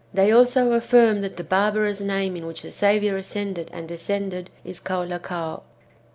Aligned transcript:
Thev 0.15 0.35
also 0.35 0.71
affirm 0.71 1.21
that 1.21 1.37
the 1.37 1.43
barbarous 1.43 2.01
name 2.01 2.35
in 2.35 2.47
which 2.47 2.63
the 2.63 2.71
Saviour 2.71 3.17
ascended 3.17 3.69
and 3.71 3.87
descended, 3.87 4.49
is 4.65 4.79
Caulacau. 4.79 5.61